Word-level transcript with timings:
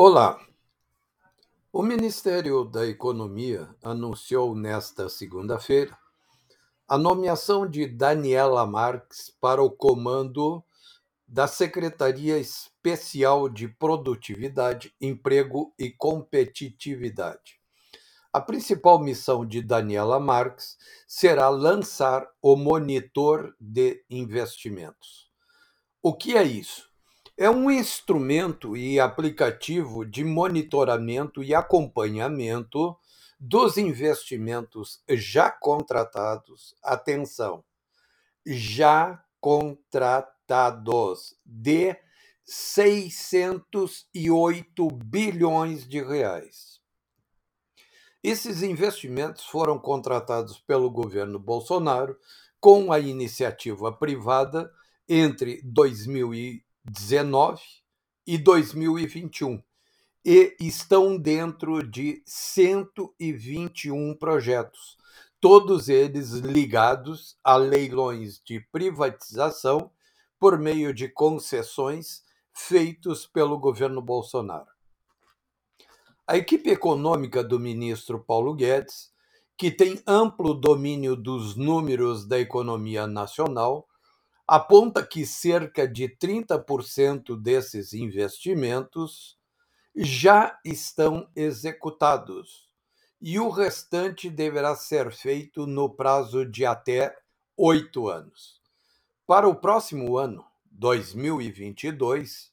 Olá! 0.00 0.38
O 1.72 1.82
Ministério 1.82 2.64
da 2.64 2.86
Economia 2.86 3.68
anunciou 3.82 4.54
nesta 4.54 5.08
segunda-feira 5.08 5.98
a 6.86 6.96
nomeação 6.96 7.68
de 7.68 7.84
Daniela 7.84 8.64
Marques 8.64 9.34
para 9.40 9.60
o 9.60 9.68
comando 9.68 10.62
da 11.26 11.48
Secretaria 11.48 12.38
Especial 12.38 13.48
de 13.48 13.66
Produtividade, 13.66 14.94
Emprego 15.00 15.74
e 15.76 15.90
Competitividade. 15.90 17.58
A 18.32 18.40
principal 18.40 19.00
missão 19.00 19.44
de 19.44 19.60
Daniela 19.60 20.20
Marques 20.20 20.78
será 21.08 21.48
lançar 21.48 22.24
o 22.40 22.54
Monitor 22.54 23.52
de 23.60 24.04
Investimentos. 24.08 25.28
O 26.00 26.14
que 26.14 26.36
é 26.36 26.44
isso? 26.44 26.87
É 27.40 27.48
um 27.48 27.70
instrumento 27.70 28.76
e 28.76 28.98
aplicativo 28.98 30.04
de 30.04 30.24
monitoramento 30.24 31.40
e 31.40 31.54
acompanhamento 31.54 32.98
dos 33.38 33.76
investimentos 33.76 35.00
já 35.08 35.48
contratados. 35.48 36.74
Atenção, 36.82 37.62
já 38.44 39.24
contratados 39.40 41.38
de 41.46 41.96
608 42.44 44.88
bilhões 44.88 45.86
de 45.86 46.02
reais. 46.02 46.80
Esses 48.20 48.64
investimentos 48.64 49.44
foram 49.44 49.78
contratados 49.78 50.58
pelo 50.58 50.90
governo 50.90 51.38
Bolsonaro 51.38 52.18
com 52.58 52.90
a 52.90 52.98
iniciativa 52.98 53.92
privada 53.92 54.68
entre 55.08 55.62
2019 56.88 57.60
e 58.26 58.38
2021 58.38 59.62
e 60.24 60.56
estão 60.60 61.16
dentro 61.16 61.82
de 61.82 62.22
121 62.26 64.14
projetos, 64.16 64.96
todos 65.40 65.88
eles 65.88 66.32
ligados 66.32 67.38
a 67.44 67.56
leilões 67.56 68.40
de 68.44 68.60
privatização 68.72 69.90
por 70.38 70.58
meio 70.58 70.92
de 70.92 71.08
concessões 71.08 72.22
feitos 72.52 73.26
pelo 73.26 73.58
governo 73.58 74.02
Bolsonaro. 74.02 74.70
A 76.26 76.36
equipe 76.36 76.70
econômica 76.70 77.42
do 77.42 77.58
ministro 77.58 78.22
Paulo 78.22 78.54
Guedes, 78.54 79.10
que 79.56 79.70
tem 79.70 80.00
amplo 80.06 80.52
domínio 80.54 81.16
dos 81.16 81.56
números 81.56 82.26
da 82.26 82.38
economia 82.38 83.06
nacional, 83.06 83.87
aponta 84.48 85.06
que 85.06 85.24
cerca 85.26 85.86
de 85.86 86.08
30% 86.08 87.38
desses 87.38 87.92
investimentos 87.92 89.36
já 89.94 90.58
estão 90.64 91.28
executados 91.36 92.66
e 93.20 93.38
o 93.38 93.50
restante 93.50 94.30
deverá 94.30 94.74
ser 94.74 95.12
feito 95.12 95.66
no 95.66 95.90
prazo 95.90 96.46
de 96.46 96.64
até 96.64 97.14
oito 97.58 98.08
anos. 98.08 98.62
Para 99.26 99.46
o 99.46 99.54
próximo 99.54 100.16
ano, 100.16 100.46
2022, 100.70 102.50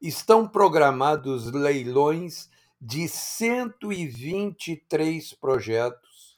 estão 0.00 0.48
programados 0.48 1.52
leilões 1.52 2.50
de 2.80 3.06
123 3.06 5.34
projetos, 5.34 6.36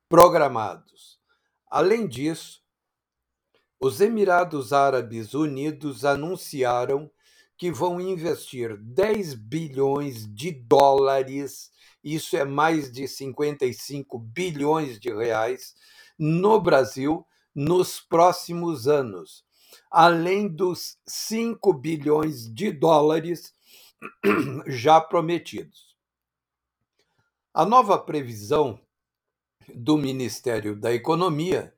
programados. 0.07 1.19
Além 1.69 2.07
disso, 2.07 2.61
os 3.79 4.01
Emirados 4.01 4.73
Árabes 4.73 5.33
Unidos 5.33 6.03
anunciaram 6.03 7.09
que 7.57 7.71
vão 7.71 8.01
investir 8.01 8.75
10 8.77 9.35
bilhões 9.35 10.27
de 10.33 10.51
dólares, 10.51 11.71
isso 12.03 12.35
é 12.35 12.43
mais 12.43 12.91
de 12.91 13.07
55 13.07 14.17
bilhões 14.17 14.99
de 14.99 15.13
reais, 15.13 15.75
no 16.17 16.59
Brasil 16.59 17.23
nos 17.53 17.99
próximos 17.99 18.87
anos, 18.87 19.45
além 19.91 20.47
dos 20.47 20.97
5 21.05 21.71
bilhões 21.73 22.51
de 22.51 22.71
dólares 22.71 23.53
já 24.67 25.01
prometidos. 25.01 25.95
A 27.53 27.65
nova 27.65 27.97
previsão 27.97 28.79
do 29.73 29.97
Ministério 29.97 30.75
da 30.75 30.93
Economia 30.93 31.73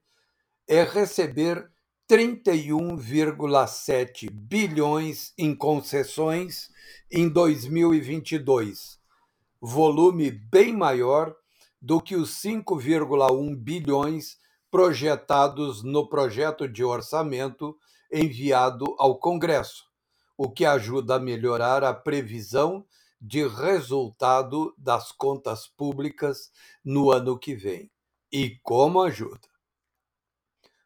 é 0.67 0.83
receber 0.83 1.71
31,7 2.09 4.29
bilhões 4.29 5.33
em 5.37 5.55
concessões 5.55 6.69
em 7.09 7.29
2022, 7.29 8.99
volume 9.61 10.29
bem 10.29 10.75
maior 10.75 11.33
do 11.81 12.01
que 12.01 12.15
os 12.15 12.31
5,1 12.41 13.55
bilhões 13.55 14.37
projetados 14.69 15.81
no 15.83 16.07
projeto 16.07 16.67
de 16.67 16.83
orçamento 16.83 17.75
enviado 18.11 18.93
ao 18.97 19.17
Congresso, 19.17 19.90
o 20.37 20.49
que 20.49 20.65
ajuda 20.65 21.15
a 21.15 21.19
melhorar 21.19 21.83
a 21.83 21.93
previsão 21.93 22.85
de 23.19 23.47
resultado 23.47 24.73
das 24.77 25.11
contas 25.11 25.67
públicas 25.67 26.51
no 26.83 27.11
ano 27.11 27.37
que 27.37 27.53
vem. 27.53 27.91
E 28.31 28.57
como 28.63 29.01
ajuda? 29.01 29.47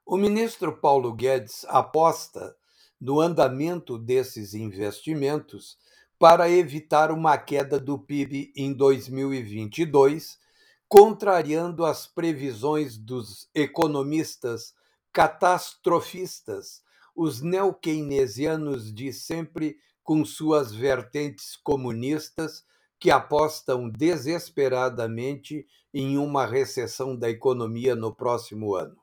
O 0.06 0.18
ministro 0.18 0.78
Paulo 0.78 1.14
Guedes 1.14 1.66
aposta 1.70 2.56
no 3.00 3.22
andamento 3.22 3.98
desses 3.98 4.54
investimentos 4.54 5.78
para 6.20 6.50
evitar 6.50 7.12
uma 7.12 7.38
queda 7.38 7.80
do 7.80 7.98
PIB 8.00 8.52
em 8.56 8.74
2022 8.74 10.40
contrariando 10.88 11.84
as 11.84 12.08
previsões 12.08 12.98
dos 12.98 13.50
economistas 13.54 14.74
catastrofistas, 15.12 16.84
os 17.16 17.42
neo-keynesianos 17.42 18.94
de 18.94 19.14
sempre 19.14 19.78
com 20.04 20.26
suas 20.26 20.74
vertentes 20.74 21.56
comunistas 21.56 22.64
que 23.00 23.10
apostam 23.10 23.90
desesperadamente 23.90 25.66
em 25.94 26.18
uma 26.18 26.46
recessão 26.46 27.16
da 27.16 27.30
economia 27.30 27.96
no 27.96 28.14
próximo 28.14 28.76
ano. 28.76 28.98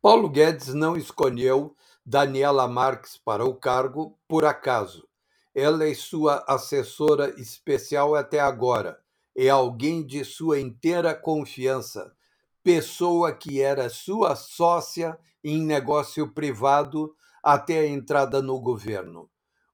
Paulo 0.00 0.28
Guedes 0.28 0.72
não 0.72 0.96
escolheu 0.96 1.74
Daniela 2.06 2.68
Marques 2.68 3.16
para 3.16 3.44
o 3.44 3.54
cargo 3.54 4.18
por 4.28 4.44
acaso. 4.44 5.08
Ela 5.54 5.88
é 5.88 5.94
sua 5.94 6.44
assessora 6.46 7.30
especial 7.40 8.14
até 8.14 8.40
agora 8.40 9.02
é 9.34 9.48
alguém 9.48 10.06
de 10.06 10.24
sua 10.24 10.60
inteira 10.60 11.14
confiança, 11.14 12.14
pessoa 12.62 13.32
que 13.32 13.60
era 13.60 13.90
sua 13.90 14.36
sócia 14.36 15.18
em 15.44 15.62
negócio 15.62 16.32
privado 16.32 17.14
até 17.42 17.80
a 17.80 17.86
entrada 17.86 18.40
no 18.40 18.58
governo. 18.58 19.28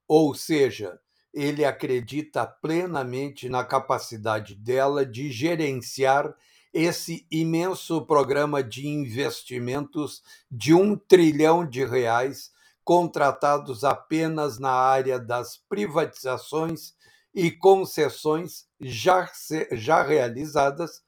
Ou 0.08 0.34
seja, 0.34 0.98
ele 1.32 1.64
acredita 1.64 2.44
plenamente 2.44 3.48
na 3.48 3.64
capacidade 3.64 4.56
dela 4.56 5.06
de 5.06 5.30
gerenciar 5.30 6.34
esse 6.74 7.26
imenso 7.30 8.04
programa 8.04 8.62
de 8.62 8.88
investimentos 8.88 10.22
de 10.50 10.74
um 10.74 10.96
trilhão 10.96 11.64
de 11.64 11.84
reais 11.84 12.50
contratados 12.82 13.84
apenas 13.84 14.58
na 14.58 14.72
área 14.72 15.18
das 15.18 15.56
privatizações 15.56 16.94
e 17.32 17.50
concessões 17.50 18.66
já, 18.80 19.30
já 19.72 20.02
realizadas 20.02 21.02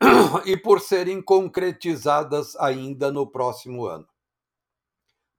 e 0.44 0.56
por 0.56 0.80
serem 0.80 1.20
concretizadas 1.20 2.56
ainda 2.56 3.10
no 3.10 3.26
próximo 3.26 3.86
ano. 3.86 4.08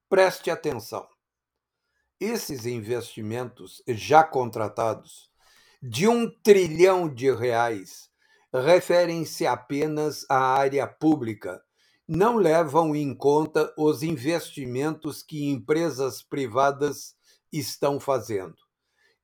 Preste 0.10 0.50
atenção. 0.50 1.08
Esses 2.20 2.66
investimentos 2.66 3.82
já 3.88 4.24
contratados 4.24 5.30
de 5.82 6.08
um 6.08 6.30
trilhão 6.42 7.08
de 7.08 7.32
reais 7.32 8.10
referem-se 8.54 9.46
apenas 9.46 10.26
à 10.30 10.38
área 10.38 10.86
pública, 10.88 11.64
não 12.08 12.36
levam 12.36 12.96
em 12.96 13.16
conta 13.16 13.74
os 13.78 14.04
investimentos 14.04 15.22
que 15.22 15.46
empresas 15.46 16.22
privadas 16.22 17.16
estão 17.52 18.00
fazendo 18.00 18.58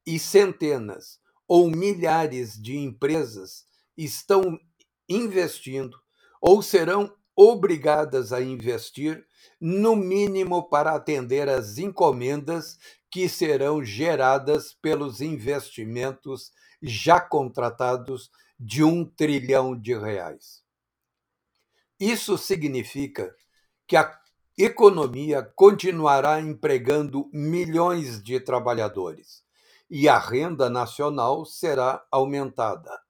e 0.05 0.19
centenas 0.19 1.19
ou 1.47 1.69
milhares 1.69 2.61
de 2.61 2.77
empresas 2.77 3.65
estão 3.97 4.59
investindo 5.07 5.97
ou 6.41 6.61
serão 6.61 7.13
obrigadas 7.35 8.31
a 8.31 8.41
investir, 8.41 9.25
no 9.59 9.95
mínimo 9.95 10.69
para 10.69 10.95
atender 10.95 11.49
às 11.49 11.77
encomendas 11.77 12.77
que 13.11 13.27
serão 13.27 13.83
geradas 13.83 14.73
pelos 14.73 15.21
investimentos 15.21 16.51
já 16.81 17.19
contratados 17.19 18.31
de 18.59 18.83
um 18.83 19.05
trilhão 19.05 19.77
de 19.77 19.97
reais. 19.97 20.63
Isso 21.99 22.37
significa 22.37 23.33
que 23.87 23.95
a 23.95 24.17
economia 24.57 25.43
continuará 25.55 26.39
empregando 26.39 27.29
milhões 27.33 28.21
de 28.23 28.39
trabalhadores 28.39 29.43
e 29.89 30.07
a 30.09 30.17
renda 30.17 30.69
nacional 30.69 31.45
será 31.45 32.05
aumentada. 32.11 33.04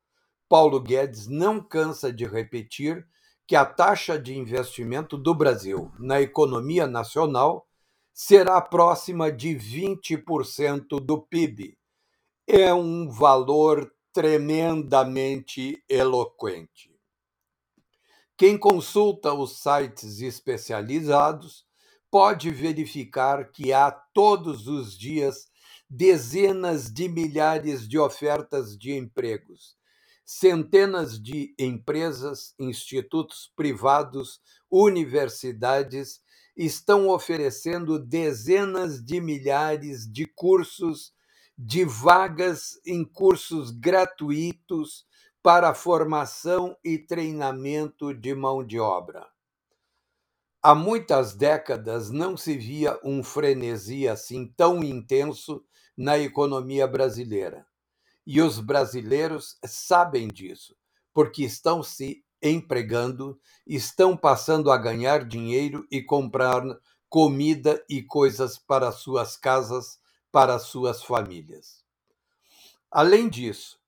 Paulo 0.48 0.80
Guedes 0.80 1.28
não 1.28 1.60
cansa 1.60 2.12
de 2.14 2.26
repetir 2.26 3.08
que 3.48 3.56
a 3.56 3.66
taxa 3.66 4.18
de 4.18 4.38
investimento 4.38 5.18
do 5.18 5.34
Brasil 5.34 5.92
na 6.00 6.22
economia 6.22 6.88
nacional 6.88 7.68
será 8.14 8.62
próxima 8.62 9.32
de 9.32 9.50
20% 9.50 11.00
do 11.00 11.22
PIB. 11.22 11.78
É 12.48 12.74
um 12.74 13.10
valor 13.10 13.92
tremendamente 14.14 15.84
eloquente. 15.90 16.96
Quem 18.38 18.58
consulta 18.58 19.34
os 19.34 19.62
sites 19.62 20.22
especializados 20.22 21.66
pode 22.10 22.50
verificar 22.50 23.52
que 23.52 23.74
há 23.74 23.92
todos 23.92 24.68
os 24.68 24.98
dias 24.98 25.48
dezenas 25.90 26.92
de 26.92 27.10
milhares 27.10 27.88
de 27.88 28.00
ofertas 28.00 28.78
de 28.78 28.94
empregos, 28.94 29.76
centenas 30.26 31.22
de 31.22 31.54
empresas, 31.60 32.56
institutos 32.58 33.52
privados, 33.56 34.42
universidades 34.72 36.20
estão 36.58 37.10
oferecendo 37.10 38.00
dezenas 38.00 39.04
de 39.04 39.22
milhares 39.22 40.12
de 40.12 40.26
cursos, 40.26 41.14
de 41.56 41.86
vagas 41.86 42.80
em 42.86 43.06
cursos 43.06 43.70
gratuitos 43.70 45.06
para 45.44 45.76
formação 45.76 46.76
e 46.84 46.98
treinamento 46.98 48.12
de 48.14 48.34
mão 48.34 48.66
de 48.66 48.80
obra. 48.80 49.28
Há 50.60 50.74
muitas 50.74 51.36
décadas 51.36 52.10
não 52.10 52.36
se 52.36 52.58
via 52.58 53.00
um 53.04 53.24
frenesi 53.24 54.08
assim 54.08 54.48
tão 54.58 54.84
intenso 54.84 55.64
na 55.96 56.18
economia 56.18 56.88
brasileira. 56.88 57.68
E 58.26 58.42
os 58.42 58.60
brasileiros 58.60 59.58
sabem 59.66 60.28
disso, 60.28 60.76
porque 61.14 61.44
estão 61.44 61.84
se 61.84 62.24
empregando, 62.42 63.40
estão 63.66 64.18
passando 64.18 64.72
a 64.72 64.78
ganhar 64.78 65.26
dinheiro 65.26 65.86
e 65.90 66.02
comprar 66.02 66.64
comida 67.10 67.84
e 67.90 68.04
coisas 68.04 68.58
para 68.58 68.92
suas 68.92 69.38
casas, 69.38 70.00
para 70.32 70.60
suas 70.60 71.04
famílias. 71.04 71.84
Além 72.92 73.30
disso, 73.30 73.80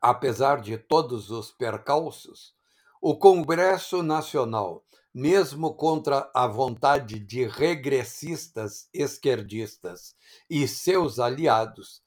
apesar 0.00 0.60
de 0.60 0.76
todos 0.76 1.30
os 1.30 1.50
percalços, 1.50 2.54
o 3.00 3.16
Congresso 3.16 4.02
Nacional, 4.02 4.84
mesmo 5.12 5.74
contra 5.74 6.30
a 6.34 6.46
vontade 6.46 7.18
de 7.18 7.46
regressistas 7.46 8.88
esquerdistas 8.92 10.14
e 10.50 10.66
seus 10.66 11.18
aliados, 11.18 12.03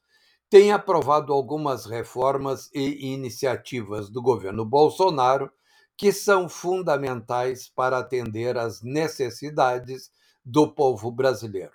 tem 0.50 0.72
aprovado 0.72 1.34
algumas 1.34 1.86
reformas 1.86 2.70
e 2.74 3.14
iniciativas 3.14 4.10
do 4.10 4.22
governo 4.22 4.64
Bolsonaro 4.64 5.52
que 5.98 6.12
são 6.14 6.48
fundamentais 6.48 7.68
para 7.68 7.98
atender 7.98 8.58
às 8.58 8.82
necessidades 8.82 10.12
do 10.46 10.72
povo 10.72 11.12
brasileiro. 11.12 11.74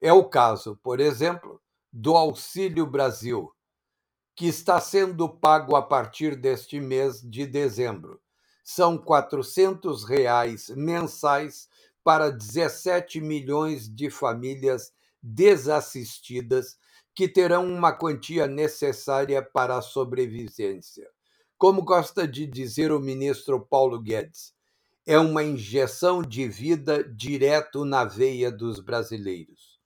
É 0.00 0.12
o 0.12 0.24
caso, 0.24 0.78
por 0.82 1.00
exemplo, 1.00 1.60
do 1.92 2.16
Auxílio 2.16 2.86
Brasil, 2.86 3.52
que 4.34 4.46
está 4.46 4.80
sendo 4.80 5.28
pago 5.28 5.74
a 5.74 5.82
partir 5.82 6.36
deste 6.36 6.80
mês 6.80 7.20
de 7.20 7.44
dezembro. 7.46 8.20
São 8.62 8.96
400 8.96 10.04
reais 10.04 10.68
mensais 10.70 11.68
para 12.04 12.30
17 12.30 13.20
milhões 13.20 13.92
de 13.92 14.08
famílias 14.08 14.92
desassistidas 15.22 16.76
que 17.14 17.28
terão 17.28 17.66
uma 17.66 17.92
quantia 17.92 18.46
necessária 18.46 19.42
para 19.42 19.78
a 19.78 19.82
sobrevivência. 19.82 21.08
Como 21.56 21.82
gosta 21.82 22.28
de 22.28 22.46
dizer 22.46 22.92
o 22.92 23.00
ministro 23.00 23.60
Paulo 23.60 24.00
Guedes, 24.00 24.54
é 25.04 25.18
uma 25.18 25.42
injeção 25.42 26.22
de 26.22 26.46
vida 26.46 27.02
direto 27.02 27.84
na 27.84 28.04
veia 28.04 28.52
dos 28.52 28.78
brasileiros. 28.78 29.80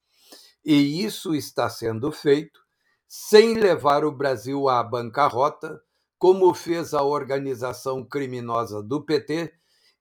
E 0.64 1.04
isso 1.04 1.34
está 1.34 1.70
sendo 1.70 2.12
feito 2.12 2.60
sem 3.08 3.54
levar 3.54 4.04
o 4.04 4.12
Brasil 4.12 4.68
à 4.68 4.82
bancarrota, 4.82 5.80
como 6.18 6.52
fez 6.54 6.92
a 6.92 7.02
organização 7.02 8.04
criminosa 8.04 8.82
do 8.82 9.04
PT 9.04 9.52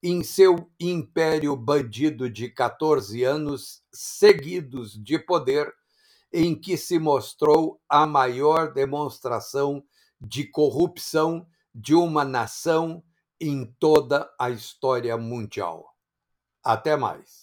em 0.04 0.24
seu 0.24 0.72
império 0.80 1.56
bandido 1.56 2.30
de 2.30 2.50
14 2.50 3.24
anos 3.24 3.84
seguidos 3.92 4.94
de 4.94 5.20
poder 5.20 5.72
em 6.34 6.56
que 6.56 6.78
se 6.78 6.98
mostrou 6.98 7.80
a 7.88 8.06
maior 8.08 8.74
demonstração 8.74 9.84
de 10.20 10.46
corrupção 10.46 11.48
de 11.74 11.94
uma 11.94 12.24
nação 12.24 13.04
em 13.40 13.66
toda 13.80 14.32
a 14.40 14.50
história 14.50 15.18
mundial. 15.18 15.96
Até 16.64 16.96
mais. 16.96 17.41